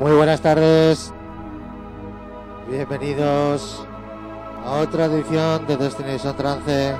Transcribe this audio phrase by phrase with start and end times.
[0.00, 1.12] Muy buenas tardes.
[2.70, 3.86] Bienvenidos
[4.64, 6.96] a otra edición de Destination Trance.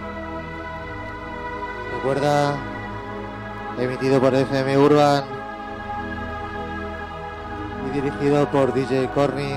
[1.95, 2.59] Recuerda,
[3.79, 5.25] emitido por FM Urban
[7.89, 9.55] y dirigido por DJ Corny.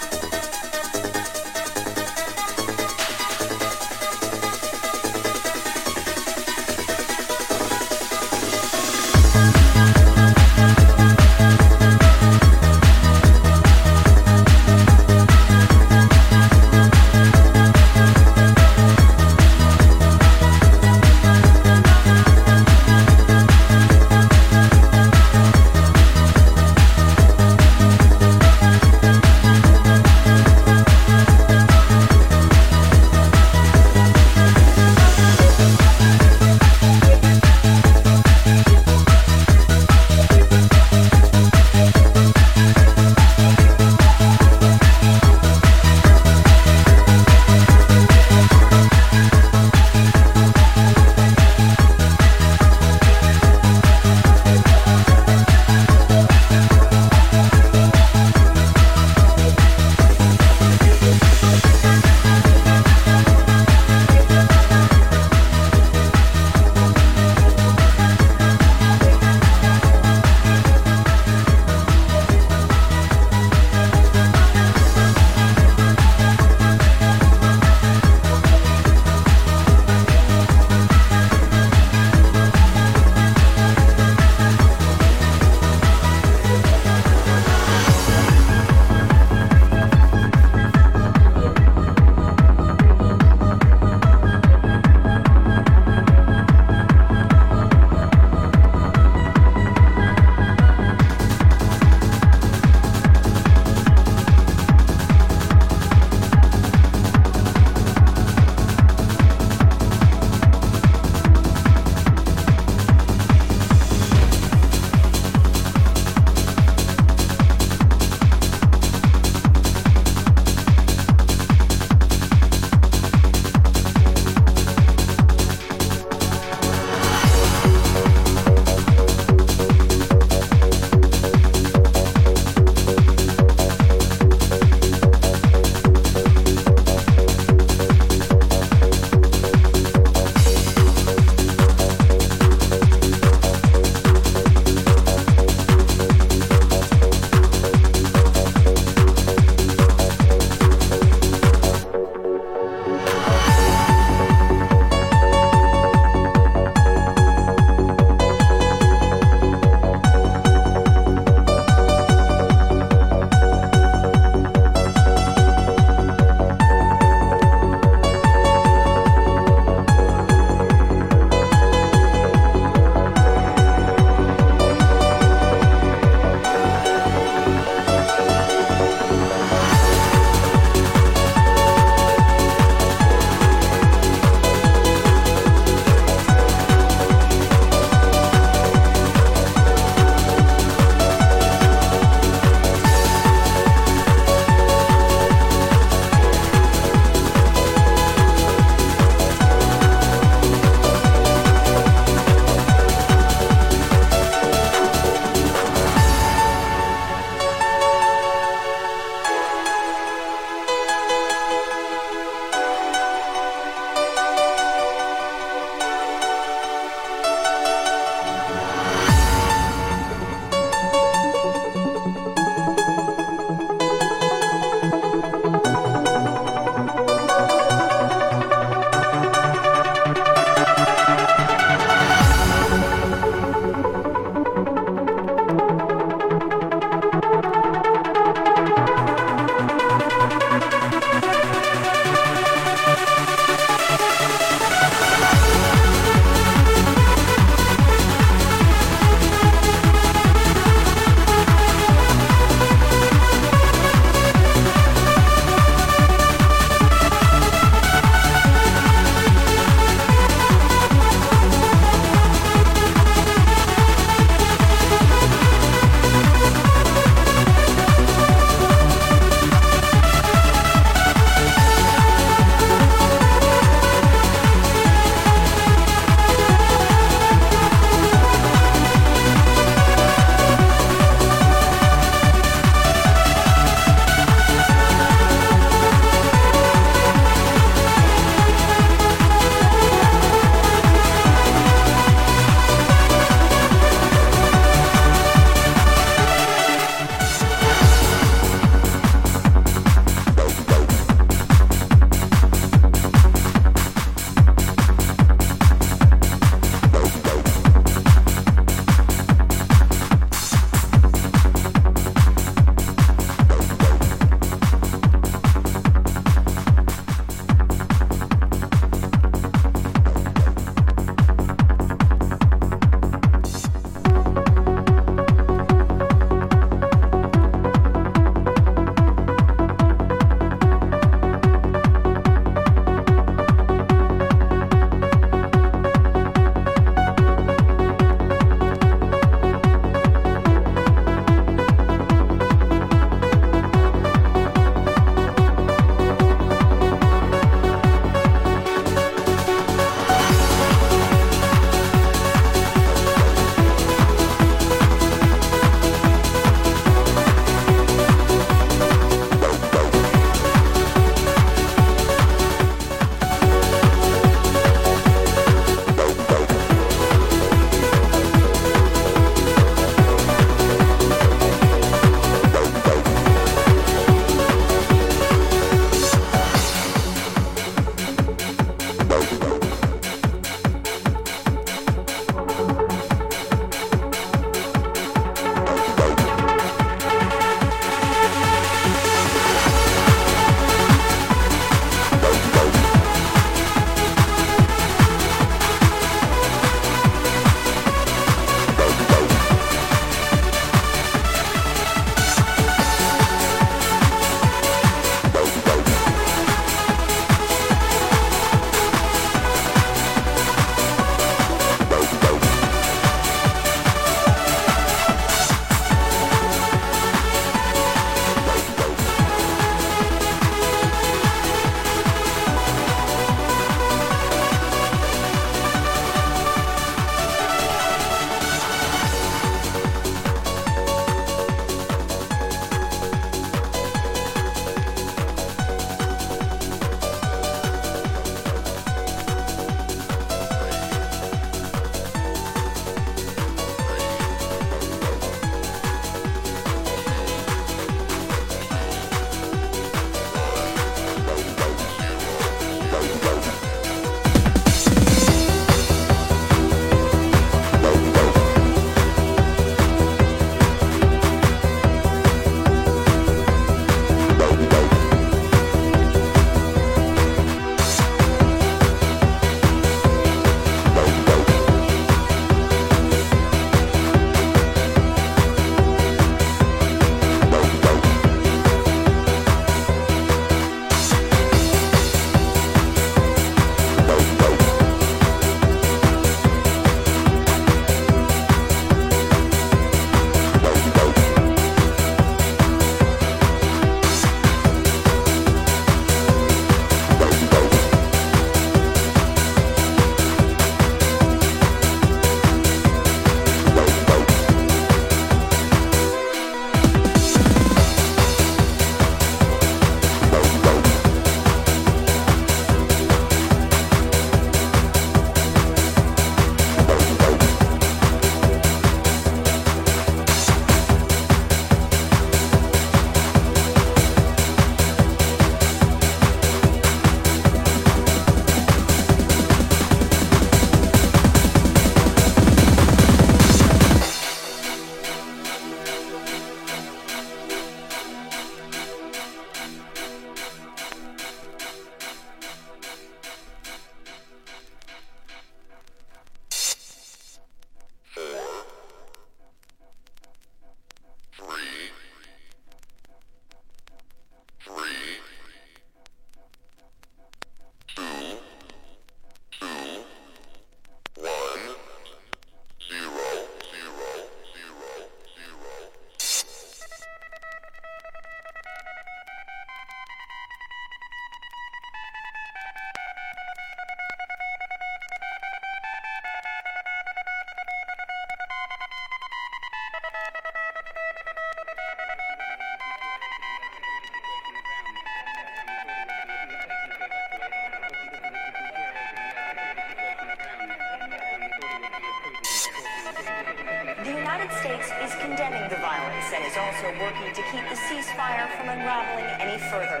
[597.00, 600.00] Working to keep the ceasefire from unraveling any further.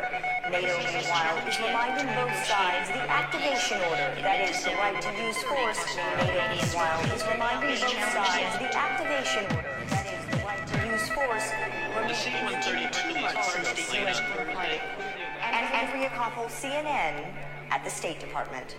[0.50, 5.36] NATO, meanwhile, is reminding both sides the activation order, that is, the right to use
[5.44, 5.80] force.
[6.16, 11.08] NATO, meanwhile, is reminding both sides the activation order, that is, the right to use
[11.10, 11.52] force.
[15.42, 17.26] And Andrea Koppel, CNN,
[17.70, 18.76] at the State Department.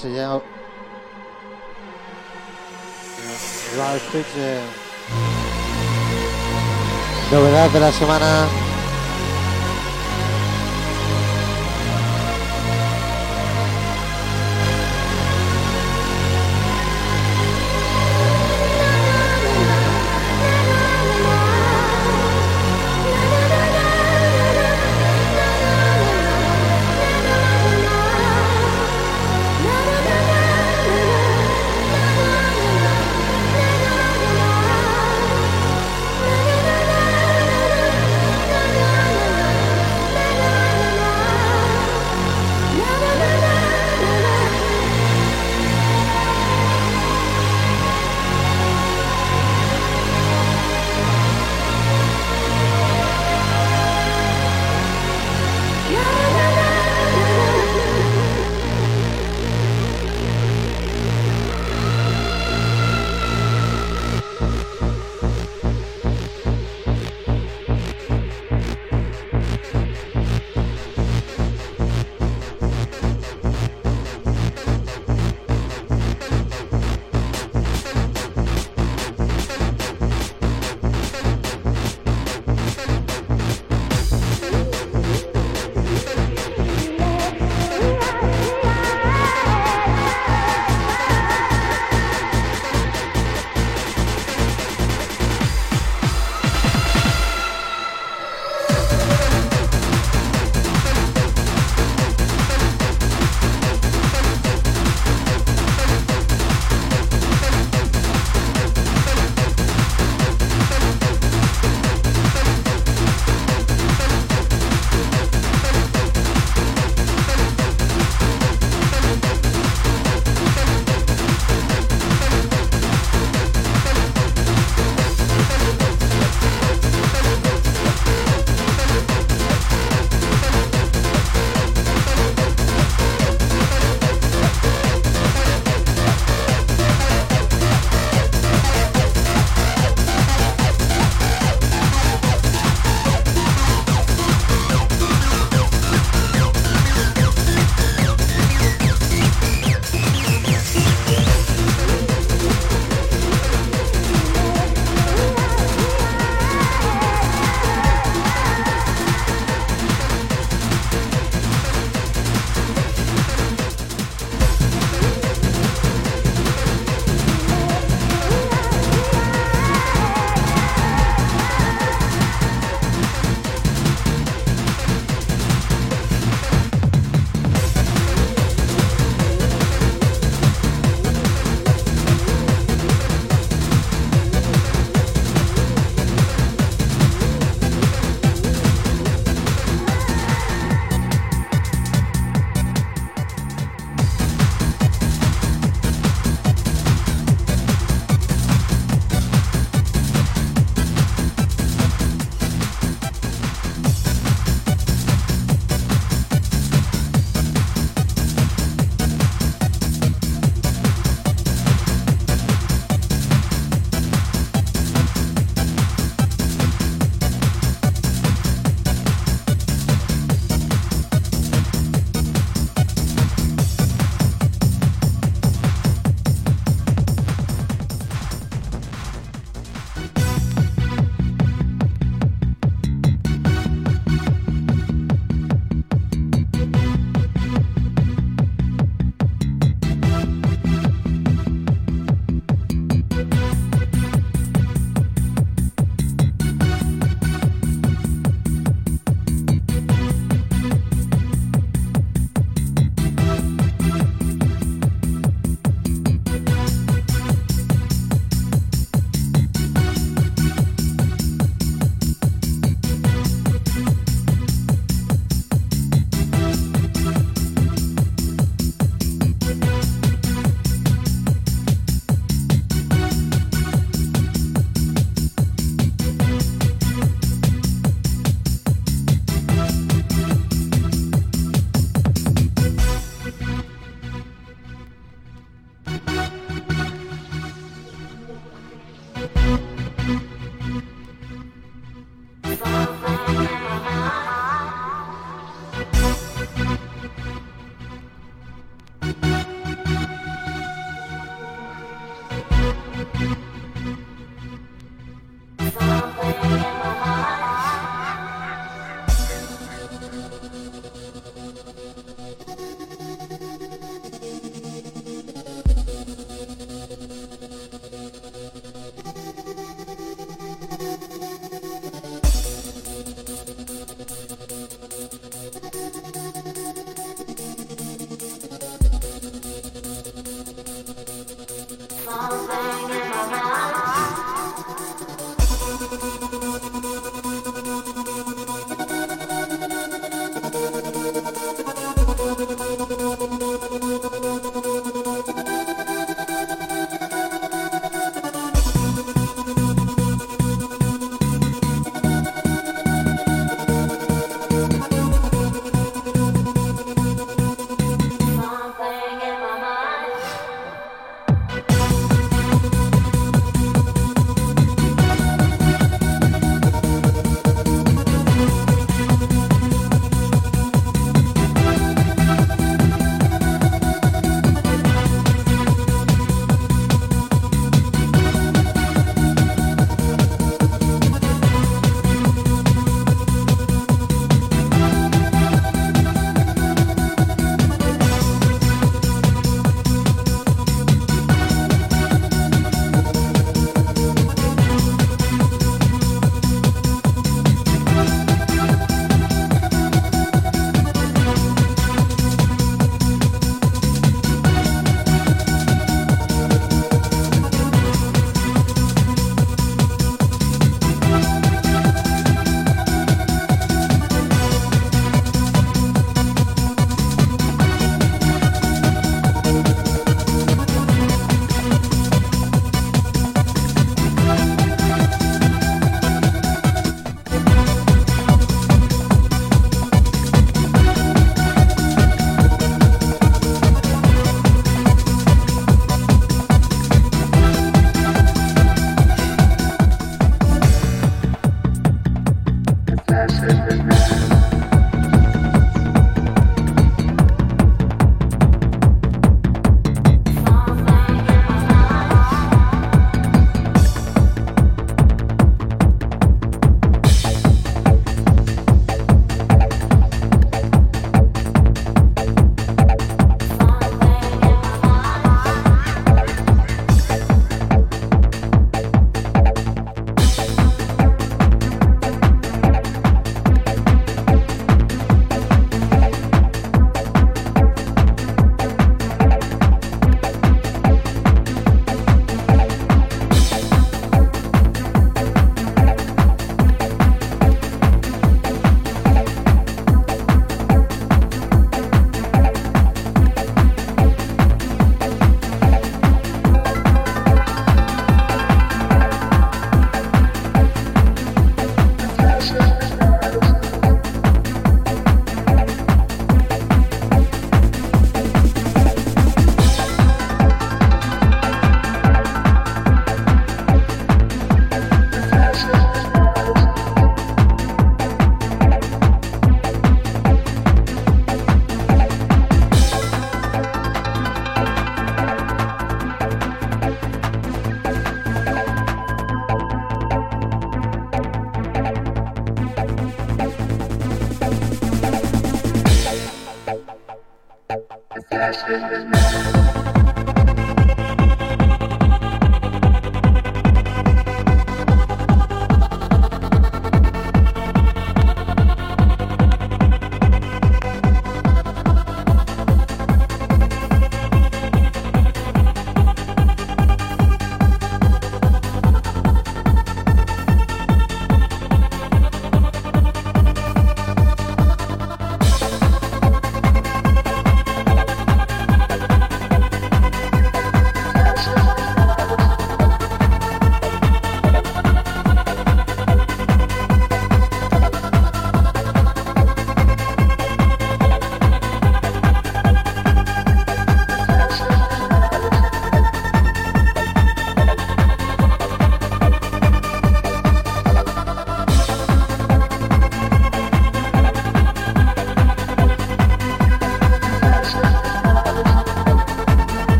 [0.00, 0.44] Sellado.
[3.76, 4.70] Ralph Fitzgerald.
[7.32, 8.67] Novedad de la semana.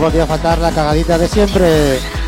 [0.00, 2.19] Podía faltar la cagadita de siempre.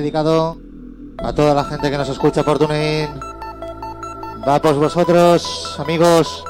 [0.00, 0.56] Dedicado
[1.18, 3.08] a toda la gente que nos escucha por TuneIn.
[4.46, 6.45] Va por vosotros, amigos.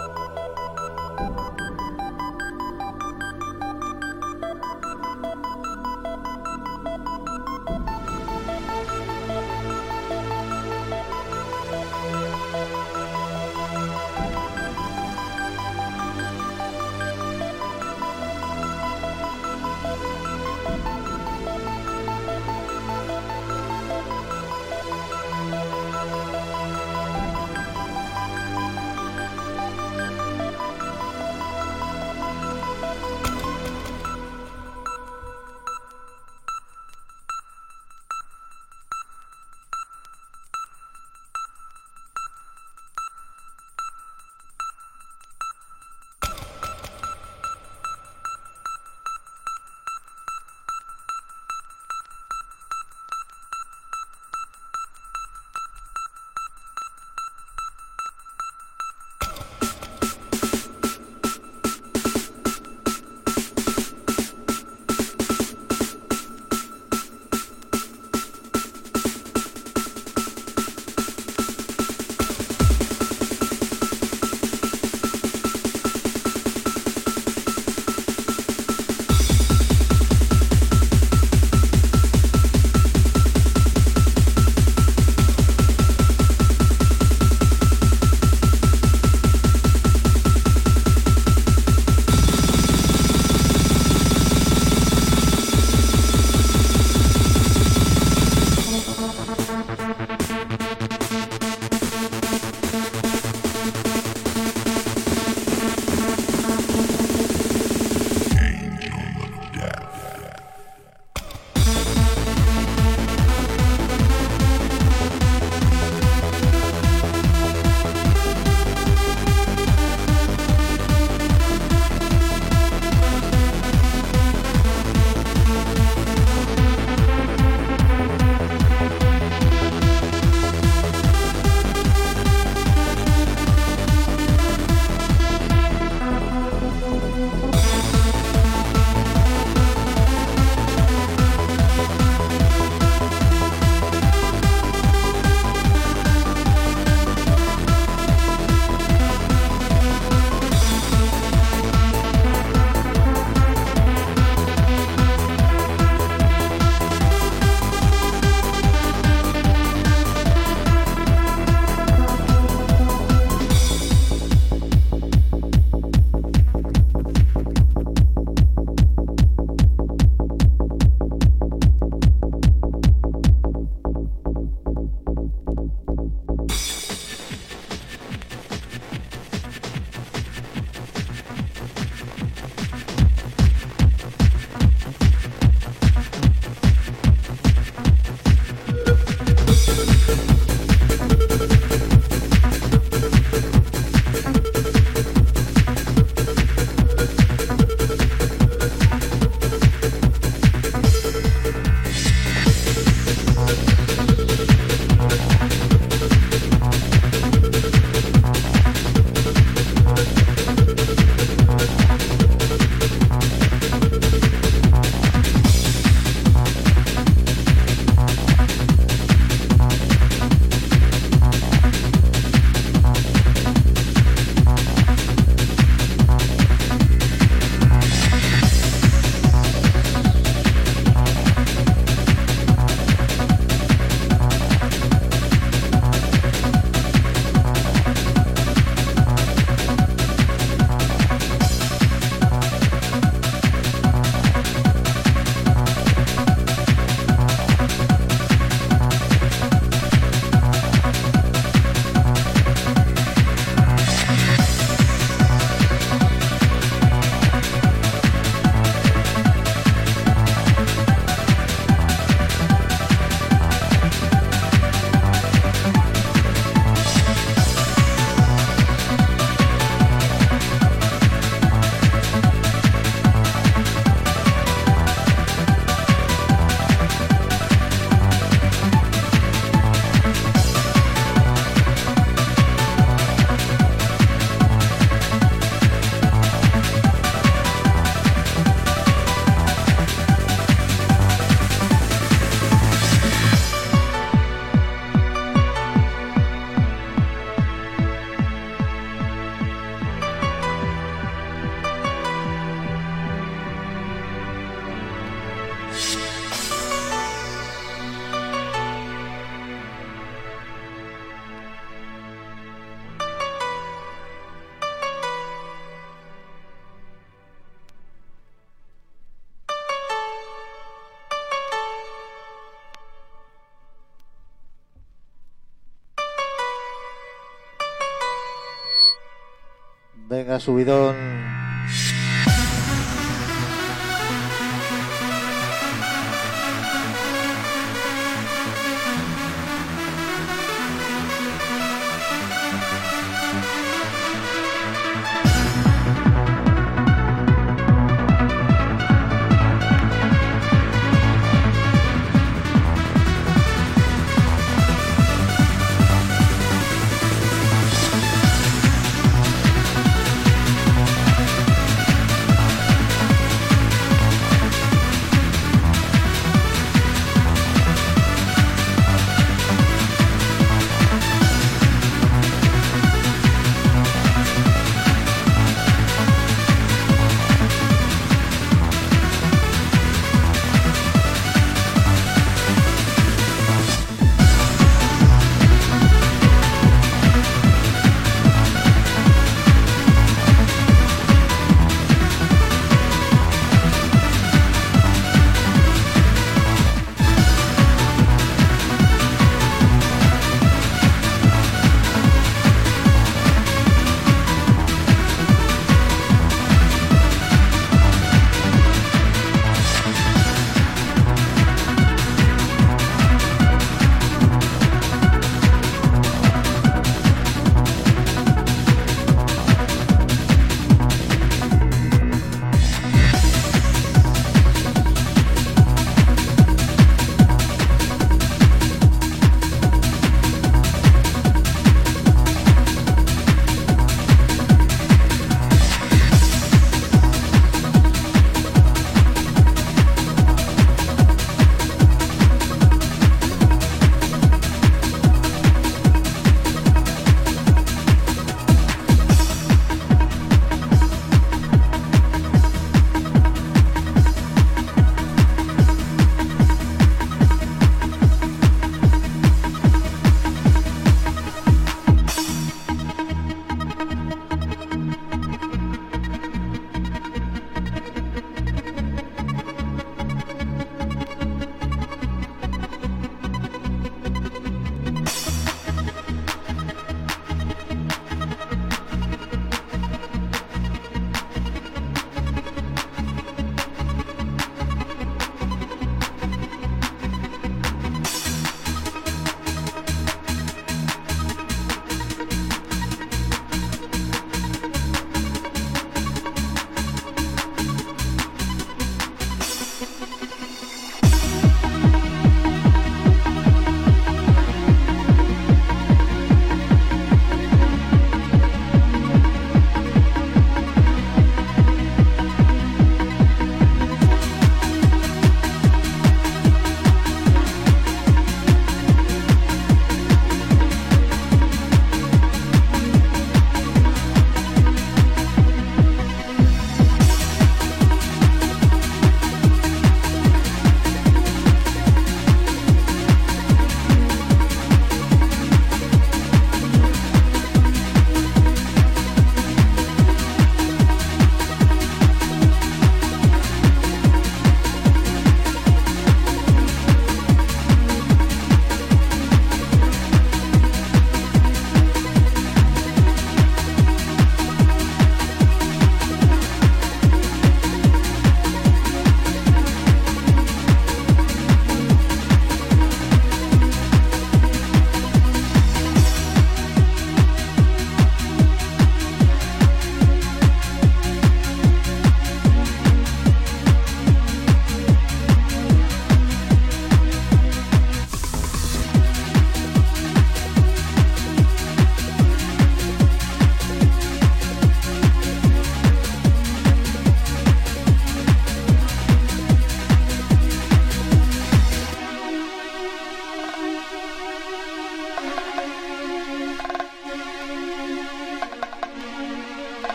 [330.40, 331.35] Subidón.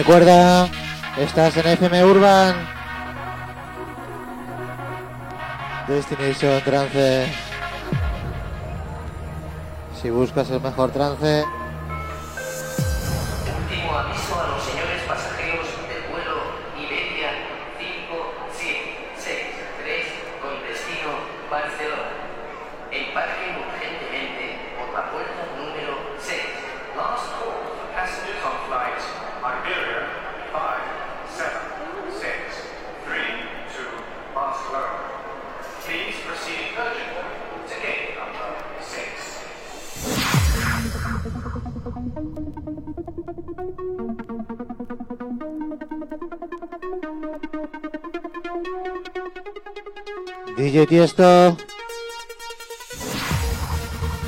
[0.00, 0.66] Recuerda,
[1.18, 2.56] estás en FM Urban.
[5.86, 7.26] Destination Trance.
[10.00, 11.44] Si buscas el mejor trance,
[50.60, 51.56] DJ Tiesto.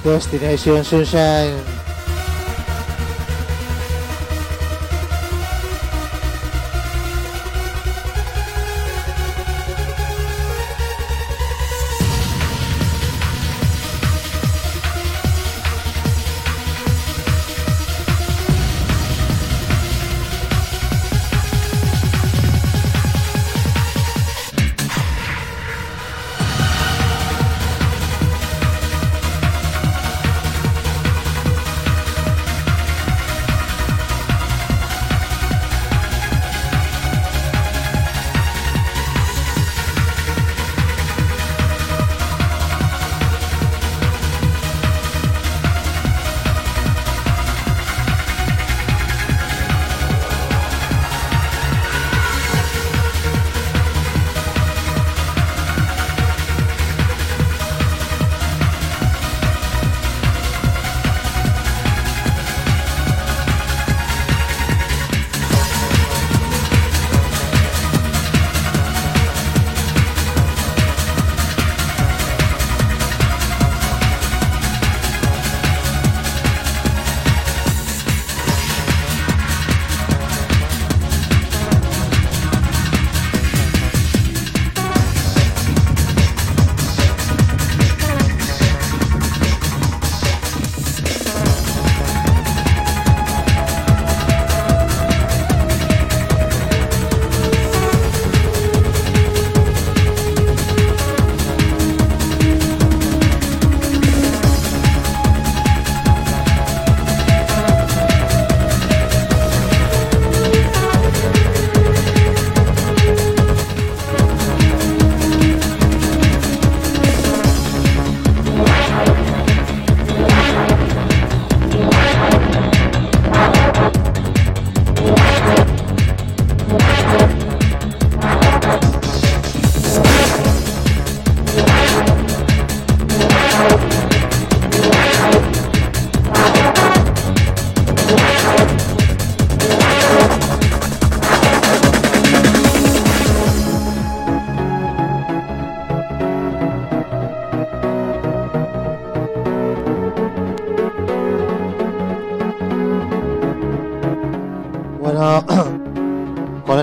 [0.03, 1.72] Destination Sunshine.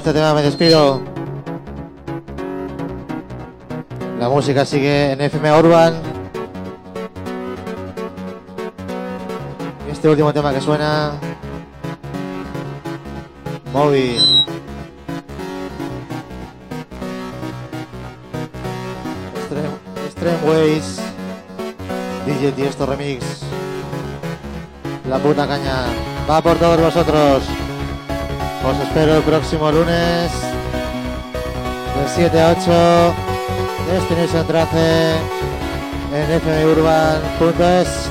[0.10, 1.02] Este tema me despido.
[4.20, 5.94] La música sigue en FM Urban.
[9.88, 11.12] Este último tema que suena.
[13.72, 14.18] Moby.
[19.36, 19.70] Extreme,
[20.08, 21.00] Extreme Ways.
[22.26, 23.44] DJ Tiesto Remix.
[25.08, 25.86] La puta caña.
[26.28, 27.59] Va por todos vosotros.
[28.70, 30.32] Os espero el próximo lunes
[31.96, 33.14] de 7 a 8
[33.92, 35.16] Destination Trace
[36.14, 38.09] en fmurban.es